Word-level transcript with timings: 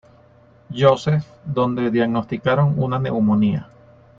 Josef, 0.75 1.23
donde 1.45 1.91
diagnosticaron 1.91 2.73
una 2.81 2.97
neumonía. 2.97 3.69